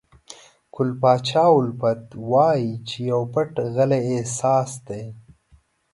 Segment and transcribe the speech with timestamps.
[0.73, 5.03] ګل پاچا الفت وایي چې پو پټ غلی احساس دی.